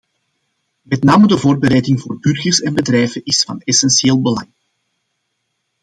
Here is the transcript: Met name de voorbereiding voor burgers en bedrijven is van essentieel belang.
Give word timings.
Met 0.81 1.03
name 1.03 1.27
de 1.27 1.37
voorbereiding 1.37 2.01
voor 2.01 2.19
burgers 2.19 2.59
en 2.59 2.73
bedrijven 2.73 3.21
is 3.23 3.43
van 3.43 3.59
essentieel 3.61 4.21
belang. 4.21 4.49